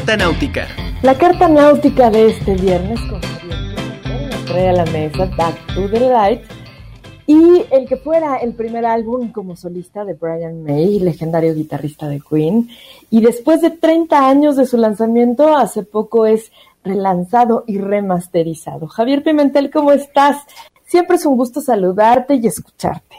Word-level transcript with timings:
carta 0.00 0.16
náutica. 0.16 0.66
La 1.02 1.14
carta 1.14 1.46
náutica 1.46 2.10
de 2.10 2.30
este 2.30 2.54
viernes 2.54 2.98
con 3.00 3.20
nos 3.20 4.44
trae 4.46 4.70
a 4.70 4.72
la 4.72 4.86
mesa 4.86 5.26
Back 5.36 5.74
to 5.74 5.90
the 5.90 6.00
Light 6.00 6.40
y 7.26 7.64
el 7.70 7.86
que 7.86 7.98
fuera 7.98 8.36
el 8.36 8.54
primer 8.54 8.86
álbum 8.86 9.30
como 9.30 9.56
solista 9.56 10.06
de 10.06 10.14
Brian 10.14 10.62
May, 10.62 11.00
legendario 11.00 11.54
guitarrista 11.54 12.08
de 12.08 12.18
Queen, 12.18 12.70
y 13.10 13.20
después 13.20 13.60
de 13.60 13.70
30 13.70 14.26
años 14.26 14.56
de 14.56 14.64
su 14.64 14.78
lanzamiento, 14.78 15.54
hace 15.54 15.82
poco 15.82 16.24
es 16.24 16.50
relanzado 16.82 17.64
y 17.66 17.76
remasterizado. 17.76 18.86
Javier 18.86 19.22
Pimentel, 19.22 19.70
¿cómo 19.70 19.92
estás? 19.92 20.38
Siempre 20.86 21.16
es 21.16 21.26
un 21.26 21.36
gusto 21.36 21.60
saludarte 21.60 22.36
y 22.36 22.46
escucharte. 22.46 23.16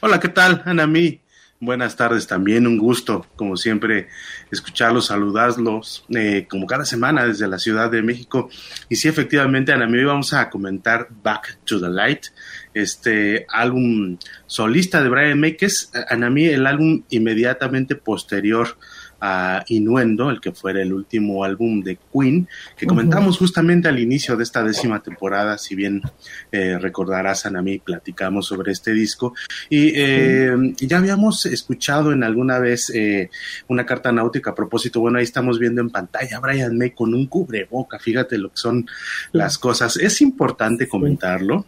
Hola, 0.00 0.20
¿qué 0.20 0.28
tal, 0.28 0.62
Anami? 0.64 1.20
Buenas 1.62 1.94
tardes 1.94 2.26
también, 2.26 2.66
un 2.66 2.78
gusto, 2.78 3.26
como 3.36 3.54
siempre, 3.54 4.08
escucharlos, 4.50 5.08
saludarlos, 5.08 6.06
eh, 6.08 6.46
como 6.48 6.66
cada 6.66 6.86
semana 6.86 7.26
desde 7.26 7.46
la 7.48 7.58
Ciudad 7.58 7.90
de 7.90 8.00
México. 8.00 8.48
Y 8.88 8.96
sí, 8.96 9.08
efectivamente, 9.08 9.70
Ana, 9.70 9.86
hoy 9.86 10.04
vamos 10.04 10.32
a 10.32 10.48
comentar 10.48 11.08
Back 11.22 11.58
to 11.64 11.78
the 11.78 11.90
Light, 11.90 12.28
este 12.72 13.44
álbum 13.50 14.16
solista 14.46 15.02
de 15.02 15.10
Brian 15.10 15.38
May, 15.38 15.58
que 15.58 15.66
es, 15.66 15.92
Anami, 16.08 16.46
el 16.46 16.66
álbum 16.66 17.02
inmediatamente 17.10 17.94
posterior 17.94 18.78
a 19.20 19.64
Inuendo, 19.68 20.30
el 20.30 20.40
que 20.40 20.52
fuera 20.52 20.82
el 20.82 20.92
último 20.92 21.44
álbum 21.44 21.82
de 21.82 21.98
Queen, 22.12 22.48
que 22.76 22.86
comentamos 22.86 23.38
justamente 23.38 23.88
al 23.88 23.98
inicio 23.98 24.36
de 24.36 24.42
esta 24.42 24.62
décima 24.62 25.02
temporada, 25.02 25.58
si 25.58 25.74
bien 25.74 26.02
eh, 26.50 26.78
recordarás, 26.78 27.46
Anami, 27.46 27.78
platicamos 27.78 28.46
sobre 28.46 28.72
este 28.72 28.92
disco, 28.92 29.34
y 29.68 29.92
eh, 29.94 30.54
ya 30.78 30.98
habíamos 30.98 31.46
escuchado 31.46 32.12
en 32.12 32.24
alguna 32.24 32.58
vez 32.58 32.90
eh, 32.94 33.30
una 33.68 33.86
carta 33.86 34.12
náutica 34.12 34.50
a 34.50 34.54
propósito, 34.54 35.00
bueno, 35.00 35.18
ahí 35.18 35.24
estamos 35.24 35.58
viendo 35.58 35.80
en 35.80 35.90
pantalla 35.90 36.36
a 36.36 36.40
Brian 36.40 36.76
May 36.76 36.92
con 36.92 37.14
un 37.14 37.26
cubreboca, 37.26 37.98
fíjate 37.98 38.38
lo 38.38 38.50
que 38.50 38.56
son 38.56 38.86
las 39.32 39.58
cosas, 39.58 39.96
es 39.96 40.20
importante 40.20 40.88
comentarlo. 40.88 41.66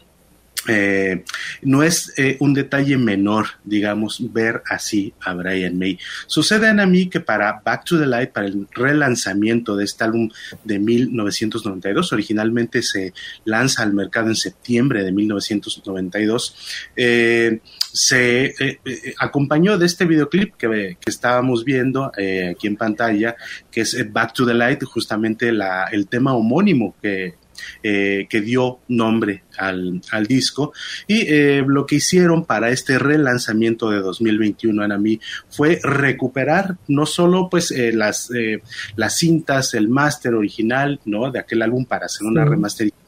Eh, 0.69 1.25
no 1.63 1.83
es 1.83 2.13
eh, 2.17 2.37
un 2.41 2.55
detalle 2.55 2.97
menor, 2.97 3.47
digamos, 3.65 4.33
ver 4.33 4.63
así 4.69 5.13
a 5.21 5.35
Brian 5.35 5.79
May. 5.79 5.99
Sucede 6.27 6.69
a 6.69 6.87
mí 6.87 7.09
que 7.09 7.21
para 7.21 7.61
Back 7.65 7.85
to 7.85 7.99
the 7.99 8.07
Light, 8.07 8.31
para 8.31 8.47
el 8.47 8.69
relanzamiento 8.71 9.77
de 9.77 9.85
este 9.85 10.05
álbum 10.05 10.31
de 10.65 10.79
1992, 10.79 12.13
originalmente 12.13 12.83
se 12.83 13.13
lanza 13.45 13.83
al 13.83 13.93
mercado 13.93 14.29
en 14.29 14.37
septiembre 14.37 15.03
de 15.03 15.13
1992, 15.13 16.57
eh, 16.97 17.61
se 17.93 18.55
acompañó 19.19 19.77
de 19.77 19.87
este 19.87 20.05
videoclip 20.07 20.55
que, 20.57 20.97
estábamos 21.05 21.65
viendo 21.65 22.07
aquí 22.07 22.67
en 22.67 22.77
pantalla, 22.77 23.37
que 23.71 23.83
es 23.83 24.13
Back 24.13 24.33
to 24.33 24.47
the 24.47 24.55
Light, 24.55 24.83
justamente 24.85 25.51
el 25.51 26.07
tema 26.09 26.35
homónimo 26.35 26.95
que 27.03 27.35
eh, 27.83 28.27
que 28.29 28.41
dio 28.41 28.81
nombre 28.89 29.45
al, 29.59 30.01
disco. 30.29 30.73
Y 31.07 31.23
eh, 31.29 31.65
lo 31.67 31.87
que 31.87 31.97
hicieron 31.97 32.45
para 32.45 32.71
este 32.71 32.99
relanzamiento 32.99 33.91
de 33.91 34.01
2021 34.01 34.85
en 34.85 35.03
mí 35.03 35.21
fue 35.49 35.81
recuperar 35.83 36.77
no 36.89 37.07
solo 37.07 37.49
pues 37.51 37.71
eh, 37.71 37.93
las, 37.93 38.31
las 38.97 39.17
cintas, 39.17 39.75
el 39.75 39.89
máster 39.89 40.35
original, 40.35 41.01
¿no? 41.05 41.31
De 41.31 41.39
aquel 41.39 41.63
álbum 41.63 41.85
para 41.85 42.07
hacer 42.07 42.27
una 42.27 42.45
remasterización 42.45 43.02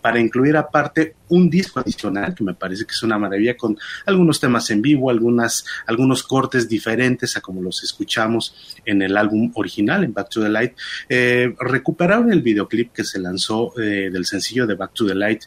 para 0.00 0.20
incluir 0.20 0.56
aparte 0.56 1.16
un 1.28 1.50
disco 1.50 1.80
adicional, 1.80 2.34
que 2.34 2.44
me 2.44 2.54
parece 2.54 2.84
que 2.84 2.92
es 2.92 3.02
una 3.02 3.18
maravilla, 3.18 3.56
con 3.56 3.76
algunos 4.06 4.40
temas 4.40 4.70
en 4.70 4.82
vivo, 4.82 5.10
algunas, 5.10 5.64
algunos 5.86 6.22
cortes 6.22 6.68
diferentes 6.68 7.36
a 7.36 7.40
como 7.40 7.62
los 7.62 7.82
escuchamos 7.82 8.76
en 8.84 9.02
el 9.02 9.16
álbum 9.16 9.50
original, 9.54 10.04
en 10.04 10.12
Back 10.12 10.28
to 10.28 10.42
the 10.42 10.48
Light. 10.48 10.72
Eh, 11.08 11.54
recuperaron 11.58 12.32
el 12.32 12.42
videoclip 12.42 12.92
que 12.92 13.04
se 13.04 13.18
lanzó 13.18 13.72
eh, 13.80 14.10
del 14.12 14.26
sencillo 14.26 14.66
de 14.66 14.74
Back 14.74 14.92
to 14.94 15.06
the 15.06 15.14
Light 15.14 15.44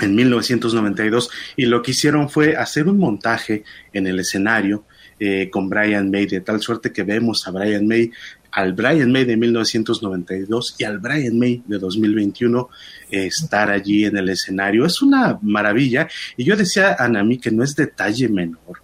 en 0.00 0.14
1992 0.14 1.30
y 1.56 1.66
lo 1.66 1.82
que 1.82 1.92
hicieron 1.92 2.28
fue 2.28 2.56
hacer 2.56 2.88
un 2.88 2.98
montaje 2.98 3.64
en 3.92 4.06
el 4.06 4.18
escenario 4.18 4.84
eh, 5.24 5.48
con 5.50 5.68
Brian 5.68 6.10
May, 6.10 6.26
de 6.26 6.40
tal 6.40 6.60
suerte 6.60 6.92
que 6.92 7.04
vemos 7.04 7.46
a 7.46 7.52
Brian 7.52 7.86
May 7.86 8.10
al 8.50 8.72
Brian 8.72 9.12
May 9.12 9.24
de 9.24 9.36
1992 9.36 10.74
y 10.78 10.84
al 10.84 10.98
Brian 10.98 11.38
May 11.38 11.62
de 11.64 11.78
2021 11.78 12.68
estar 13.08 13.70
allí 13.70 14.04
en 14.04 14.16
el 14.16 14.28
escenario. 14.28 14.84
Es 14.84 15.00
una 15.00 15.38
maravilla. 15.42 16.08
Y 16.36 16.44
yo 16.44 16.56
decía 16.56 16.96
a 16.98 17.04
Anami 17.04 17.38
que 17.38 17.52
no 17.52 17.62
es 17.62 17.76
detalle 17.76 18.28
menor 18.28 18.82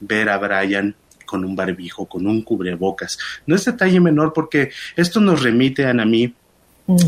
ver 0.00 0.28
a 0.28 0.36
Brian 0.36 0.94
con 1.24 1.44
un 1.44 1.56
barbijo, 1.56 2.06
con 2.06 2.26
un 2.26 2.42
cubrebocas. 2.42 3.18
No 3.46 3.56
es 3.56 3.64
detalle 3.64 3.98
menor 3.98 4.32
porque 4.34 4.70
esto 4.94 5.20
nos 5.20 5.42
remite 5.42 5.86
a 5.86 5.90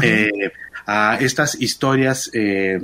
Eh, 0.02 0.52
a 0.86 1.16
estas 1.20 1.60
historias 1.60 2.30
eh, 2.34 2.80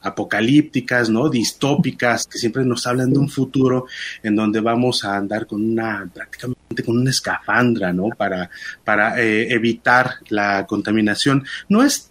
apocalípticas, 0.00 1.10
¿no? 1.10 1.28
Distópicas, 1.28 2.26
que 2.26 2.38
siempre 2.38 2.64
nos 2.64 2.86
hablan 2.86 3.12
de 3.12 3.18
un 3.18 3.28
futuro 3.28 3.86
en 4.22 4.34
donde 4.34 4.60
vamos 4.60 5.04
a 5.04 5.16
andar 5.16 5.46
con 5.46 5.62
una, 5.62 6.08
prácticamente 6.12 6.82
con 6.84 6.98
una 6.98 7.10
escafandra, 7.10 7.92
¿no? 7.92 8.08
Para, 8.08 8.50
para 8.84 9.20
eh, 9.20 9.52
evitar 9.52 10.14
la 10.30 10.66
contaminación. 10.66 11.44
No 11.68 11.82
es 11.82 12.10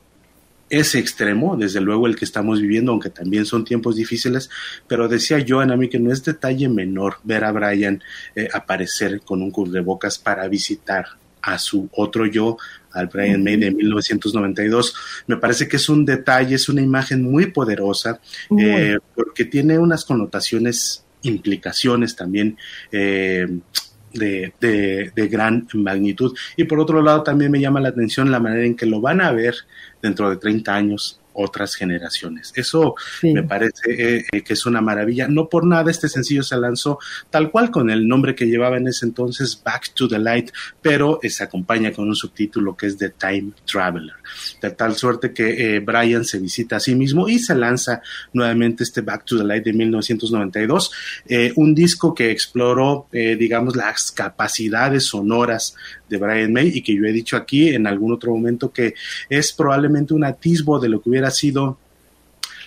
ese 0.70 1.00
extremo, 1.00 1.58
desde 1.58 1.82
luego 1.82 2.08
el 2.08 2.16
que 2.16 2.24
estamos 2.24 2.62
viviendo, 2.62 2.94
aunque 2.94 3.10
también 3.10 3.46
son 3.46 3.66
tiempos 3.66 3.98
difíciles, 3.98 4.50
pero 4.88 5.10
decía 5.10 5.40
yo 5.40 5.60
a 5.60 5.66
mí 5.66 5.90
que 5.90 6.00
no 6.00 6.14
es 6.14 6.24
detalle 6.24 6.70
menor 6.70 7.18
ver 7.24 7.44
a 7.44 7.52
Brian 7.52 8.02
eh, 8.36 8.48
aparecer 8.54 9.20
con 9.22 9.42
un 9.42 9.52
cubrebocas 9.52 10.18
para 10.18 10.48
visitar 10.48 11.21
a 11.42 11.58
su 11.58 11.90
otro 11.94 12.26
yo, 12.26 12.58
al 12.92 13.08
Brian 13.08 13.44
May 13.44 13.58
de 13.58 13.72
1992. 13.72 14.96
Me 15.28 15.38
parece 15.38 15.68
que 15.68 15.78
es 15.78 15.90
un 15.90 16.06
detalle, 16.06 16.56
es 16.56 16.70
una 16.70 16.82
imagen 16.82 17.24
muy 17.24 17.48
poderosa, 17.48 18.20
eh, 18.60 18.98
porque 19.16 19.46
tiene 19.46 19.80
unas 19.80 20.06
connotaciones, 20.06 21.06
implicaciones 21.24 22.16
también. 22.16 22.58
Eh, 22.92 23.48
de, 24.14 24.52
de, 24.60 25.28
gran 25.30 25.70
magnitud. 25.74 26.36
Y 26.58 26.66
por 26.66 26.82
otro 26.82 27.02
lado, 27.02 27.24
también 27.24 27.50
me 27.50 27.62
llama 27.62 27.80
la 27.80 27.88
atención 27.88 28.30
la 28.30 28.42
manera 28.42 28.66
en 28.66 28.76
que 28.76 28.86
lo 28.86 29.00
van 29.00 29.22
a 29.22 29.32
ver 29.32 29.56
dentro 30.02 30.30
de 30.30 30.36
30 30.36 30.76
años 30.76 31.21
otras 31.34 31.76
generaciones. 31.76 32.54
Eso 32.56 32.96
me 33.22 33.44
parece 33.44 33.92
eh, 33.92 34.26
eh, 34.32 34.42
que 34.42 34.54
es 34.54 34.66
una 34.66 34.82
maravilla. 34.82 35.28
No 35.28 35.50
por 35.50 35.66
nada 35.66 35.92
este 35.92 36.10
sencillo 36.10 36.44
se 36.44 36.58
lanzó 36.58 37.00
tal 37.30 37.52
cual 37.52 37.72
con 37.72 37.90
el 37.90 38.08
nombre 38.08 38.36
que 38.36 38.46
llevaba 38.46 38.78
en 38.78 38.88
ese 38.88 39.06
entonces, 39.06 39.62
Back 39.64 39.94
to 39.94 40.08
the 40.08 40.20
Light, 40.20 40.52
pero 40.82 41.20
se 41.22 41.44
acompaña 41.44 41.92
con 41.92 42.08
un 42.08 42.16
subtítulo 42.16 42.76
que 42.76 42.88
es 42.88 42.98
The 42.98 43.10
Time 43.10 43.52
Traveler. 43.66 44.16
De 44.62 44.72
tal 44.72 44.96
suerte 44.96 45.34
que 45.34 45.76
eh, 45.76 45.80
Brian 45.80 46.26
se 46.26 46.40
visita 46.40 46.78
a 46.78 46.80
sí 46.80 46.96
mismo 46.96 47.28
y 47.28 47.40
se 47.40 47.56
lanza 47.56 48.02
nuevamente 48.34 48.84
este 48.84 49.02
Back 49.02 49.26
to 49.26 49.38
the 49.38 49.44
Light 49.44 49.64
de 49.64 49.74
1992, 49.74 50.92
un 51.56 51.76
disco 51.76 52.14
que 52.14 52.32
exploró, 52.32 53.08
digamos, 53.12 53.76
las 53.76 54.12
capacidades 54.12 55.06
sonoras 55.06 55.76
de 56.12 56.18
Brian 56.18 56.54
May 56.54 56.72
y 56.76 56.84
que 56.84 56.94
yo 56.94 57.06
he 57.06 57.12
dicho 57.12 57.36
aquí 57.36 57.70
en 57.70 57.88
algún 57.88 58.14
otro 58.14 58.32
momento 58.32 58.72
que 58.72 58.94
es 59.30 59.52
probablemente 59.54 60.14
un 60.14 60.24
atisbo 60.24 60.80
de 60.80 60.90
lo 60.90 61.02
que 61.02 61.10
hubiera 61.10 61.32
sido 61.32 61.80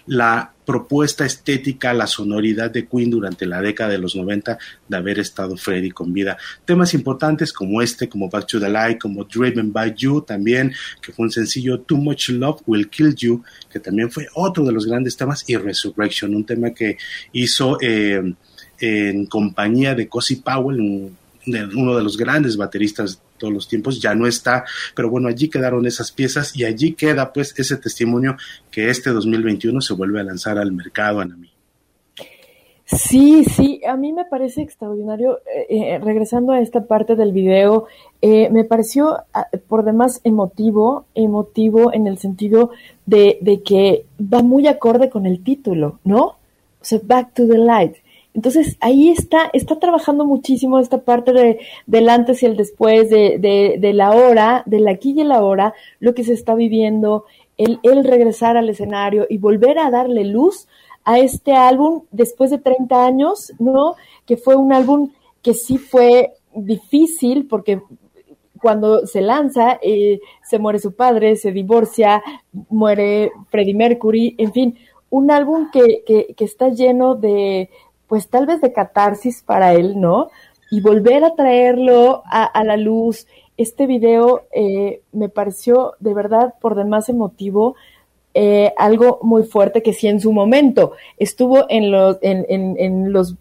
la 0.07 0.53
propuesta 0.65 1.27
estética, 1.27 1.93
la 1.93 2.07
sonoridad 2.07 2.71
de 2.71 2.87
Queen 2.87 3.11
durante 3.11 3.47
la 3.47 3.61
década 3.61 3.91
de 3.91 3.99
los 3.99 4.17
90 4.17 4.59
de 4.89 4.97
haber 4.97 5.19
estado 5.19 5.57
Freddy 5.57 5.91
con 5.91 6.13
vida. 6.13 6.39
Temas 6.65 6.95
importantes 6.95 7.53
como 7.53 7.83
este, 7.83 8.09
como 8.09 8.31
Back 8.31 8.47
to 8.47 8.61
the 8.61 8.69
Light, 8.69 8.99
como 8.99 9.25
Driven 9.25 9.73
by 9.73 9.95
You 9.95 10.23
también, 10.23 10.73
que 11.03 11.13
fue 11.13 11.27
un 11.27 11.31
sencillo 11.31 11.81
Too 11.81 11.99
Much 11.99 12.31
Love 12.31 12.63
Will 12.67 12.89
Kill 12.89 13.15
You, 13.15 13.45
que 13.71 13.81
también 13.81 14.11
fue 14.11 14.27
otro 14.35 14.65
de 14.65 14.73
los 14.73 14.87
grandes 14.87 15.17
temas, 15.17 15.45
y 15.47 15.57
Resurrection, 15.57 16.35
un 16.35 16.45
tema 16.45 16.71
que 16.71 16.97
hizo 17.33 17.79
eh, 17.83 18.35
en 18.81 19.27
compañía 19.27 19.95
de 19.95 20.09
Cosi 20.09 20.37
Powell, 20.37 21.13
uno 21.47 21.97
de 21.97 22.03
los 22.03 22.17
grandes 22.17 22.57
bateristas 22.57 23.21
todos 23.39 23.53
los 23.53 23.69
tiempos, 23.69 24.01
ya 24.01 24.15
no 24.15 24.27
está, 24.27 24.65
pero 24.95 25.11
bueno, 25.11 25.29
allí 25.29 25.49
quedaron 25.49 25.87
esas 25.87 26.13
piezas 26.13 26.57
y 26.57 26.65
allí 26.65 26.95
queda 26.95 27.33
pues 27.33 27.59
ese 27.59 27.77
testimonio 27.77 28.37
que 28.71 28.91
este 28.91 29.11
2021 29.11 29.81
se 29.81 29.95
vuelve 29.95 30.21
a 30.21 30.25
lanzar 30.25 30.59
al 30.59 30.73
mercado, 30.73 31.21
Anami. 31.21 31.55
Sí, 32.87 33.45
sí, 33.45 33.81
a 33.89 33.97
mí 33.97 34.13
me 34.13 34.27
parece 34.27 34.61
extraordinario. 34.61 35.39
Eh, 35.47 35.95
eh, 35.95 35.99
regresando 35.99 36.53
a 36.53 36.61
esta 36.61 36.85
parte 36.85 37.17
del 37.17 37.33
video, 37.33 37.87
eh, 38.21 38.51
me 38.51 38.65
pareció 38.65 39.19
ah, 39.33 39.49
por 39.69 39.85
demás 39.85 40.21
emotivo, 40.23 41.07
emotivo 41.15 41.95
en 41.95 42.07
el 42.07 42.19
sentido 42.19 42.71
de, 43.07 43.39
de, 43.41 43.63
que 43.63 44.05
va 44.21 44.43
muy 44.43 44.67
acorde 44.67 45.09
con 45.09 45.25
el 45.25 45.43
título, 45.43 45.99
¿no? 46.05 46.25
O 46.25 46.37
sea, 46.83 47.01
Back 47.03 47.33
to 47.33 47.49
the 47.49 47.57
Light. 47.57 47.97
Entonces 48.35 48.77
ahí 48.81 49.11
está, 49.11 49.49
está 49.53 49.79
trabajando 49.79 50.25
muchísimo 50.25 50.81
esta 50.81 50.99
parte 50.99 51.33
de, 51.33 51.61
del 51.87 52.09
antes 52.09 52.43
y 52.43 52.47
el 52.47 52.57
después, 52.57 53.09
de, 53.09 53.39
de, 53.39 53.77
de 53.79 53.93
la 53.93 54.11
hora, 54.11 54.65
del 54.67 54.89
aquí 54.89 55.15
y 55.17 55.21
el 55.21 55.31
ahora, 55.31 55.73
lo 56.01 56.15
que 56.15 56.25
se 56.25 56.33
está 56.33 56.57
viviendo, 56.57 57.25
el, 57.57 57.79
el 57.85 58.03
regresar 58.05 58.57
al 58.57 58.69
escenario 58.69 59.27
y 59.31 59.39
volver 59.39 59.79
a 59.79 59.91
darle 59.91 60.25
luz 60.25 60.67
a 61.05 61.21
este 61.21 61.53
álbum 61.53 62.03
después 62.11 62.51
de 62.51 62.59
30 62.59 63.07
años, 63.07 63.53
¿no? 63.61 63.95
Que 64.27 64.37
fue 64.37 64.57
un 64.57 64.73
álbum 64.73 65.13
que 65.41 65.55
sí 65.55 65.79
fue 65.79 66.33
difícil 66.55 67.47
porque 67.47 67.83
cuando 68.61 69.07
se 69.07 69.21
lanza, 69.21 69.79
eh, 69.83 70.21
se 70.43 70.59
muere 70.59 70.79
su 70.79 70.95
padre, 70.95 71.37
se 71.37 71.53
divorcia, 71.53 72.23
muere 72.71 73.31
Freddie 73.51 73.75
Mercury, 73.75 74.35
en 74.39 74.53
fin, 74.53 74.79
un 75.11 75.31
álbum 75.31 75.71
que, 75.71 76.03
que, 76.07 76.35
que 76.35 76.45
está 76.45 76.71
lleno 76.71 77.15
de, 77.15 77.69
pues 78.15 78.29
tal 78.29 78.47
vez 78.47 78.61
de 78.61 78.73
catarsis 78.73 79.43
para 79.43 79.73
él, 79.75 80.01
¿no? 80.01 80.31
Y 80.71 80.81
volver 80.81 81.25
a 81.25 81.35
traerlo 81.35 82.23
a, 82.27 82.63
la 82.63 82.77
luz, 82.77 83.27
este 83.57 83.87
video 83.87 84.45
eh, 84.53 85.01
me 85.11 85.29
pareció 85.29 85.95
de 85.99 86.15
verdad 86.15 86.55
por 86.61 86.77
demás 86.77 87.09
emotivo, 87.09 87.75
eh, 88.33 88.73
algo 88.79 89.19
muy 89.21 89.43
fuerte 89.43 89.83
que 89.83 89.93
si 89.93 90.07
en 90.07 90.21
su 90.21 90.33
momento 90.33 90.93
estuvo 91.19 91.67
en 91.69 91.91
los, 91.91 92.19
en, 92.23 92.47
en, 92.49 92.77
en 92.79 93.13
los 93.13 93.35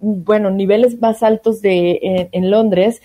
bueno, 0.00 0.50
niveles 0.50 0.98
más 1.02 1.22
altos 1.22 1.60
de, 1.60 2.30
en, 2.32 2.50
Londres, 2.50 3.02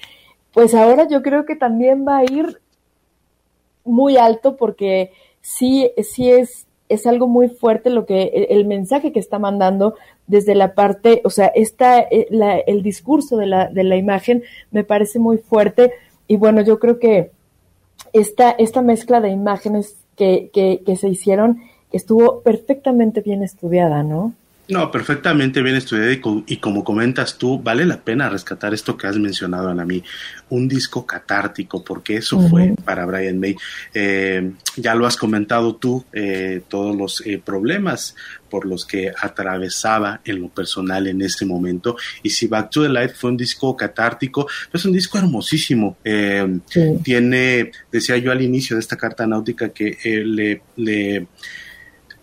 pues 0.54 0.74
ahora 0.74 1.06
yo 1.10 1.21
creo 1.21 1.45
que 1.45 1.57
también 1.57 2.07
va 2.07 2.19
a 2.19 2.24
ir 2.24 2.62
muy 3.83 4.16
alto 4.16 4.56
porque 4.56 5.12
sí, 5.42 5.92
sí 6.01 6.31
es, 6.31 6.66
es 6.89 7.07
algo 7.07 7.27
muy 7.27 7.47
fuerte 7.50 7.89
lo 7.89 8.06
que 8.06 8.47
el, 8.50 8.65
mensaje 8.65 9.12
que 9.12 9.19
está 9.19 9.39
mandando 9.39 9.95
desde 10.27 10.56
la 10.56 10.74
parte, 10.74 11.21
o 11.24 11.30
sea, 11.30 11.47
esta, 11.47 12.00
eh, 12.00 12.27
la, 12.30 12.57
el 12.57 12.83
discurso 12.83 13.38
de 13.38 13.45
la, 13.45 13.68
de 13.68 13.83
la 13.83 13.95
imagen 13.95 14.44
me 14.71 14.83
parece 14.83 15.19
muy 15.19 15.38
fuerte 15.38 15.94
y 16.27 16.38
bueno, 16.38 16.62
yo 16.62 16.80
creo 16.80 17.00
que 17.00 17.31
esta, 18.13 18.51
esta 18.51 18.81
mezcla 18.81 19.21
de 19.21 19.30
imágenes 19.30 19.97
que, 20.15 20.50
que 20.51 20.95
se 20.97 21.07
hicieron 21.07 21.62
estuvo 21.91 22.41
perfectamente 22.41 23.21
bien 23.21 23.44
estudiada, 23.44 24.03
¿no? 24.03 24.33
No, 24.69 24.92
perfectamente 24.92 25.63
bien 25.63 25.75
estudiado 25.75 26.12
y, 26.45 26.57
como 26.57 26.83
comentas 26.83 27.39
tú, 27.39 27.60
vale 27.60 27.88
la 27.88 28.01
pena 28.01 28.30
rescatar 28.30 28.71
esto 28.71 28.95
que 28.95 29.07
has 29.07 29.18
mencionado, 29.18 29.69
Ana 29.69 29.83
mí, 29.83 30.04
un 30.50 30.68
disco 30.68 31.07
catártico, 31.07 31.83
porque 31.83 32.18
eso 32.18 32.39
fue 32.50 32.75
para 32.86 33.04
Brian 33.07 33.39
May. 33.39 33.56
Eh, 33.95 34.51
ya 34.75 34.94
lo 34.94 35.07
has 35.07 35.18
comentado 35.18 35.75
tú, 35.75 36.06
eh, 36.13 36.62
todos 36.68 36.95
los 36.95 37.25
eh, 37.25 37.42
problemas 37.44 38.16
por 38.48 38.68
los 38.68 38.86
que 38.86 39.12
atravesaba 39.19 40.21
en 40.24 40.39
lo 40.39 40.50
personal 40.50 41.07
en 41.07 41.24
ese 41.24 41.48
momento. 41.48 41.98
Y 42.21 42.30
si 42.30 42.45
Back 42.45 42.69
to 42.69 42.83
the 42.83 42.89
Light 42.89 43.16
fue 43.16 43.31
un 43.31 43.38
disco 43.38 43.75
catártico, 43.75 44.48
es 44.71 44.86
un 44.86 44.94
disco 44.94 45.18
hermosísimo. 45.18 45.98
Tiene, 47.04 47.71
decía 47.92 48.18
yo 48.18 48.31
al 48.31 48.44
inicio 48.44 48.75
de 48.75 48.81
esta 48.81 48.98
carta 48.98 49.25
náutica, 49.25 49.69
que 49.69 49.98
le, 50.24 50.62
le 50.75 51.27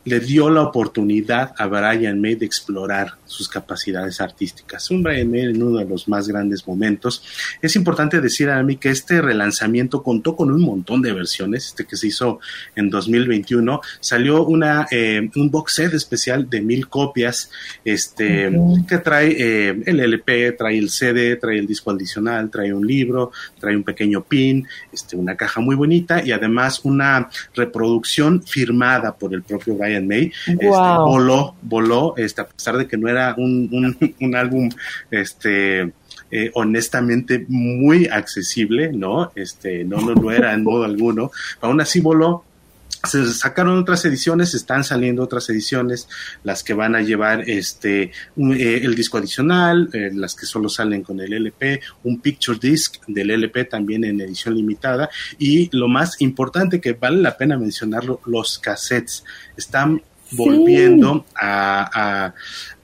le 0.06 0.20
dio 0.20 0.48
la 0.50 0.62
oportunidad 0.62 1.52
a 1.58 1.66
Brian 1.66 2.20
May 2.20 2.36
de 2.36 2.46
explorar 2.46 3.14
sus 3.24 3.48
capacidades 3.48 4.20
artísticas. 4.20 4.88
Un 4.92 5.02
Brian 5.02 5.28
May 5.28 5.40
en 5.40 5.60
uno 5.60 5.78
de 5.78 5.84
los 5.84 6.06
más 6.06 6.28
grandes 6.28 6.66
momentos. 6.66 7.24
Es 7.60 7.74
importante 7.74 8.20
decir 8.20 8.48
a 8.48 8.62
mí 8.62 8.76
que 8.76 8.90
este 8.90 9.20
relanzamiento 9.20 10.04
contó 10.04 10.36
con 10.36 10.52
un 10.52 10.62
montón 10.62 11.02
de 11.02 11.12
versiones, 11.12 11.66
este 11.66 11.84
que 11.86 11.96
se 11.96 12.06
hizo 12.06 12.38
en 12.76 12.88
2021. 12.88 13.80
Salió 13.98 14.44
una, 14.46 14.86
eh, 14.92 15.28
un 15.34 15.50
box 15.50 15.74
set 15.74 15.92
especial 15.92 16.48
de 16.48 16.60
mil 16.60 16.88
copias, 16.88 17.50
este, 17.84 18.48
que 18.88 18.98
trae 18.98 19.34
eh, 19.36 19.82
el 19.86 19.98
LP, 19.98 20.52
trae 20.52 20.78
el 20.78 20.88
CD, 20.88 21.34
trae 21.34 21.58
el 21.58 21.66
disco 21.66 21.90
adicional, 21.90 22.48
trae 22.48 22.72
un 22.72 22.86
libro, 22.86 23.32
trae 23.58 23.76
un 23.76 23.82
pequeño 23.82 24.22
pin, 24.22 24.68
este, 24.92 25.16
una 25.16 25.36
caja 25.36 25.60
muy 25.60 25.74
bonita 25.74 26.24
y 26.24 26.30
además 26.30 26.80
una 26.84 27.28
reproducción 27.56 28.40
firmada 28.44 29.16
por 29.16 29.34
el 29.34 29.42
propio 29.42 29.74
Brian 29.74 29.95
May, 30.00 30.32
este, 30.46 30.68
voló, 30.68 31.54
voló, 31.62 32.14
este, 32.16 32.40
a 32.40 32.46
pesar 32.46 32.76
de 32.76 32.86
que 32.86 32.96
no 32.96 33.08
era 33.08 33.34
un, 33.36 33.96
un, 34.20 34.34
álbum, 34.36 34.68
este, 35.10 35.92
eh, 36.30 36.50
honestamente 36.54 37.44
muy 37.48 38.06
accesible, 38.06 38.92
¿no? 38.92 39.32
Este, 39.34 39.84
no, 39.84 39.98
no 39.98 40.14
lo 40.14 40.32
era 40.32 40.52
en 40.54 40.64
modo 40.64 40.84
alguno, 40.84 41.30
aún 41.60 41.80
así 41.80 42.00
voló 42.00 42.45
se 43.06 43.32
sacaron 43.32 43.78
otras 43.78 44.04
ediciones, 44.04 44.54
están 44.54 44.84
saliendo 44.84 45.22
otras 45.22 45.48
ediciones, 45.48 46.08
las 46.42 46.62
que 46.62 46.74
van 46.74 46.94
a 46.94 47.00
llevar 47.00 47.48
este 47.48 48.02
eh, 48.02 48.80
el 48.82 48.94
disco 48.94 49.18
adicional, 49.18 49.88
eh, 49.92 50.10
las 50.14 50.34
que 50.34 50.46
solo 50.46 50.68
salen 50.68 51.02
con 51.02 51.20
el 51.20 51.32
LP, 51.32 51.80
un 52.04 52.20
picture 52.20 52.58
disc 52.60 52.96
del 53.06 53.30
LP 53.30 53.64
también 53.64 54.04
en 54.04 54.20
edición 54.20 54.54
limitada 54.54 55.08
y 55.38 55.74
lo 55.76 55.88
más 55.88 56.20
importante 56.20 56.80
que 56.80 56.92
vale 56.92 57.20
la 57.22 57.36
pena 57.36 57.56
mencionarlo, 57.56 58.20
los 58.26 58.58
cassettes. 58.58 59.24
Están 59.56 60.02
volviendo 60.32 61.24
a, 61.34 62.34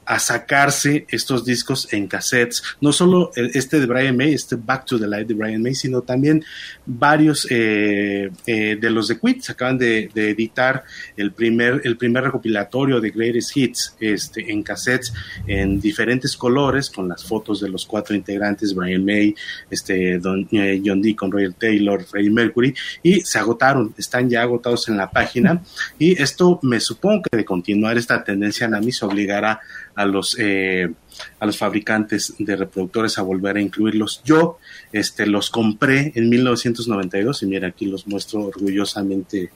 a 0.04 0.18
sacarse 0.18 1.06
estos 1.08 1.44
discos 1.44 1.92
en 1.92 2.06
cassettes, 2.06 2.62
no 2.80 2.92
solo 2.92 3.30
este 3.34 3.80
de 3.80 3.86
Brian 3.86 4.16
May, 4.16 4.34
este 4.34 4.56
Back 4.56 4.86
to 4.86 4.98
the 4.98 5.06
Light 5.06 5.28
de 5.28 5.34
Brian 5.34 5.62
May, 5.62 5.74
sino 5.74 6.02
también 6.02 6.44
varios 6.84 7.46
eh, 7.50 8.30
eh, 8.46 8.76
de 8.80 8.90
los 8.90 9.08
de 9.08 9.18
Quit 9.18 9.42
acaban 9.50 9.78
de, 9.78 10.10
editar 10.14 10.84
el 11.16 11.32
primer, 11.32 11.80
el 11.84 11.96
primer 11.96 12.24
recopilatorio 12.24 13.00
de 13.00 13.10
Greatest 13.10 13.56
Hits 13.56 13.96
este, 14.00 14.50
en 14.50 14.62
cassettes 14.62 15.12
en 15.46 15.80
diferentes 15.80 16.36
colores 16.36 16.90
con 16.90 17.08
las 17.08 17.24
fotos 17.24 17.60
de 17.60 17.68
los 17.68 17.86
cuatro 17.86 18.14
integrantes, 18.14 18.74
Brian 18.74 19.04
May, 19.04 19.34
este, 19.70 20.18
Don, 20.18 20.48
eh, 20.52 20.80
John 20.84 21.00
Deacon, 21.00 21.30
Royal 21.30 21.54
Taylor, 21.54 22.02
Freddie 22.04 22.30
Mercury, 22.30 22.74
y 23.02 23.20
se 23.20 23.38
agotaron, 23.38 23.94
están 23.96 24.28
ya 24.28 24.42
agotados 24.42 24.88
en 24.88 24.96
la 24.96 25.10
página. 25.10 25.62
Y 25.98 26.20
esto 26.20 26.58
me 26.62 26.80
supongo 26.80 27.22
que 27.22 27.36
de 27.36 27.44
continuar 27.44 27.98
esta 27.98 28.22
tendencia 28.22 28.68
Nami 28.68 28.92
se 28.92 29.04
obligará 29.04 29.60
a 29.94 30.04
los, 30.04 30.36
eh, 30.38 30.90
a 31.38 31.46
los 31.46 31.58
fabricantes 31.58 32.34
de 32.38 32.56
reproductores 32.56 33.18
a 33.18 33.22
volver 33.22 33.56
a 33.56 33.60
incluirlos. 33.60 34.22
Yo 34.24 34.58
este, 34.92 35.26
los 35.26 35.50
compré 35.50 36.12
en 36.14 36.28
1992 36.28 37.42
y 37.42 37.46
mira, 37.46 37.68
aquí 37.68 37.86
los 37.86 38.06
muestro 38.06 38.44
orgullosamente 38.44 39.50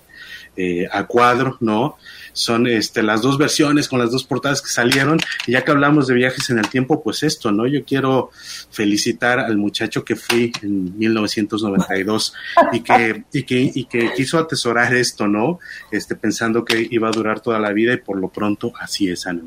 eh, 0.58 0.88
a 0.90 1.04
cuadro, 1.04 1.58
¿no? 1.60 1.98
Son 2.32 2.66
este, 2.66 3.02
las 3.02 3.20
dos 3.20 3.36
versiones 3.36 3.88
con 3.88 3.98
las 3.98 4.10
dos 4.10 4.24
portadas 4.24 4.62
que 4.62 4.70
salieron. 4.70 5.18
Y 5.46 5.52
ya 5.52 5.62
que 5.62 5.70
hablamos 5.70 6.06
de 6.06 6.14
viajes 6.14 6.48
en 6.48 6.58
el 6.58 6.68
tiempo, 6.68 7.02
pues 7.02 7.22
esto, 7.22 7.52
¿no? 7.52 7.66
Yo 7.66 7.84
quiero 7.84 8.30
felicitar 8.70 9.38
al 9.38 9.58
muchacho 9.58 10.04
que 10.04 10.16
fui 10.16 10.52
en 10.62 10.96
1992 10.98 12.32
y 12.72 12.80
que, 12.80 13.24
y 13.32 13.42
que, 13.42 13.70
y 13.74 13.84
que 13.84 14.12
quiso 14.14 14.38
atesorar 14.38 14.94
esto, 14.94 15.28
¿no? 15.28 15.58
Este, 15.90 16.16
pensando 16.16 16.64
que 16.64 16.86
iba 16.90 17.08
a 17.08 17.12
durar 17.12 17.40
toda 17.40 17.58
la 17.58 17.72
vida 17.72 17.92
y 17.92 17.98
por 17.98 18.18
lo 18.18 18.28
pronto 18.28 18.72
así 18.80 19.10
es, 19.10 19.26
Ana. 19.26 19.42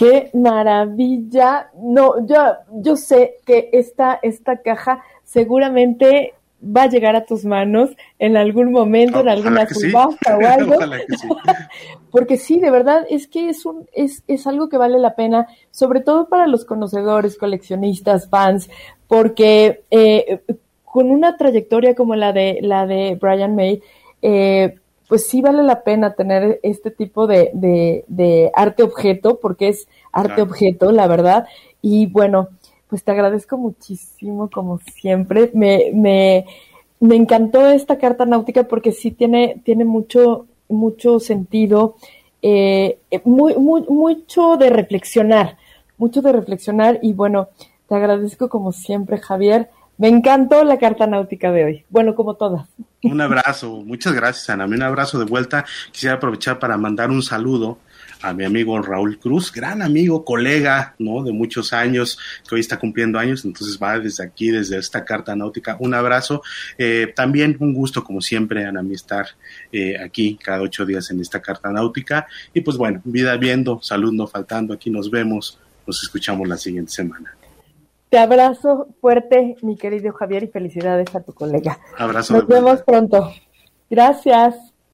Qué 0.00 0.30
maravilla. 0.32 1.70
No, 1.74 2.26
yo, 2.26 2.38
yo 2.80 2.96
sé 2.96 3.34
que 3.44 3.68
esta, 3.74 4.18
esta 4.22 4.62
caja 4.62 5.04
seguramente 5.24 6.32
va 6.64 6.84
a 6.84 6.88
llegar 6.88 7.16
a 7.16 7.26
tus 7.26 7.44
manos 7.44 7.90
en 8.18 8.38
algún 8.38 8.72
momento, 8.72 9.20
en 9.20 9.28
alguna 9.28 9.68
subasta 9.68 10.38
o 10.38 10.40
algo. 10.48 10.76
Porque 12.10 12.38
sí, 12.38 12.60
de 12.60 12.70
verdad, 12.70 13.04
es 13.10 13.28
que 13.28 13.50
es 13.50 13.66
un, 13.66 13.90
es, 13.92 14.24
es 14.26 14.46
algo 14.46 14.70
que 14.70 14.78
vale 14.78 14.98
la 14.98 15.16
pena, 15.16 15.48
sobre 15.70 16.00
todo 16.00 16.30
para 16.30 16.46
los 16.46 16.64
conocedores, 16.64 17.36
coleccionistas, 17.36 18.30
fans, 18.30 18.70
porque 19.06 19.84
eh, 19.90 20.40
con 20.82 21.10
una 21.10 21.36
trayectoria 21.36 21.94
como 21.94 22.16
la 22.16 22.32
de 22.32 22.60
la 22.62 22.86
de 22.86 23.18
Brian 23.20 23.54
May, 23.54 23.82
eh, 24.22 24.78
pues 25.10 25.26
sí 25.26 25.42
vale 25.42 25.64
la 25.64 25.82
pena 25.82 26.14
tener 26.14 26.60
este 26.62 26.92
tipo 26.92 27.26
de, 27.26 27.50
de, 28.06 28.50
arte 28.54 28.84
objeto, 28.84 29.40
porque 29.40 29.66
es 29.66 29.88
arte 30.12 30.40
objeto, 30.40 30.92
la 30.92 31.08
verdad. 31.08 31.48
Y 31.82 32.06
bueno, 32.06 32.50
pues 32.86 33.02
te 33.02 33.10
agradezco 33.10 33.58
muchísimo, 33.58 34.48
como 34.48 34.78
siempre. 34.78 35.50
Me, 35.52 35.90
me, 35.92 36.46
me 37.00 37.16
encantó 37.16 37.66
esta 37.66 37.98
carta 37.98 38.24
náutica 38.24 38.68
porque 38.68 38.92
sí 38.92 39.10
tiene, 39.10 39.60
tiene 39.64 39.84
mucho, 39.84 40.46
mucho 40.68 41.18
sentido, 41.18 41.96
eh, 42.40 43.00
muy, 43.24 43.56
muy, 43.56 43.82
mucho 43.88 44.56
de 44.58 44.70
reflexionar, 44.70 45.58
mucho 45.98 46.22
de 46.22 46.30
reflexionar. 46.30 47.00
Y 47.02 47.14
bueno, 47.14 47.48
te 47.88 47.96
agradezco 47.96 48.48
como 48.48 48.70
siempre, 48.70 49.18
Javier. 49.18 49.70
Me 50.00 50.08
encantó 50.08 50.64
la 50.64 50.78
carta 50.78 51.06
náutica 51.06 51.52
de 51.52 51.62
hoy. 51.62 51.84
Bueno, 51.90 52.14
como 52.14 52.34
todas. 52.34 52.66
Un 53.02 53.20
abrazo, 53.20 53.82
muchas 53.84 54.14
gracias, 54.14 54.48
Ana. 54.48 54.64
Un 54.64 54.82
abrazo 54.82 55.18
de 55.18 55.26
vuelta. 55.26 55.66
Quisiera 55.92 56.16
aprovechar 56.16 56.58
para 56.58 56.78
mandar 56.78 57.10
un 57.10 57.22
saludo 57.22 57.76
a 58.22 58.32
mi 58.32 58.46
amigo 58.46 58.80
Raúl 58.80 59.18
Cruz, 59.18 59.52
gran 59.52 59.82
amigo, 59.82 60.24
colega, 60.24 60.94
¿no? 60.98 61.22
De 61.22 61.32
muchos 61.32 61.74
años, 61.74 62.18
que 62.48 62.54
hoy 62.54 62.62
está 62.62 62.78
cumpliendo 62.78 63.18
años, 63.18 63.44
entonces 63.44 63.78
va 63.78 63.98
desde 63.98 64.24
aquí, 64.24 64.50
desde 64.50 64.78
esta 64.78 65.04
carta 65.04 65.36
náutica, 65.36 65.76
un 65.80 65.92
abrazo. 65.92 66.40
Eh, 66.78 67.12
también 67.14 67.58
un 67.60 67.74
gusto, 67.74 68.02
como 68.02 68.22
siempre, 68.22 68.64
Ana, 68.64 68.82
estar 68.92 69.26
eh, 69.70 69.98
aquí 70.02 70.38
cada 70.42 70.62
ocho 70.62 70.86
días 70.86 71.10
en 71.10 71.20
esta 71.20 71.42
carta 71.42 71.70
náutica. 71.70 72.26
Y 72.54 72.62
pues 72.62 72.78
bueno, 72.78 73.02
vida 73.04 73.36
viendo, 73.36 73.82
salud 73.82 74.14
no 74.14 74.26
faltando, 74.26 74.72
aquí 74.72 74.88
nos 74.88 75.10
vemos, 75.10 75.58
nos 75.86 76.02
escuchamos 76.02 76.48
la 76.48 76.56
siguiente 76.56 76.90
semana. 76.90 77.34
Te 78.10 78.18
abrazo 78.18 78.88
fuerte, 79.00 79.54
mi 79.62 79.76
querido 79.76 80.12
Javier, 80.12 80.42
y 80.42 80.48
felicidades 80.48 81.14
a 81.14 81.22
tu 81.22 81.32
colega. 81.32 81.78
Abrazo. 81.96 82.34
Nos 82.34 82.46
vemos 82.48 82.82
pronto. 82.82 83.30
Gracias. 83.88 84.69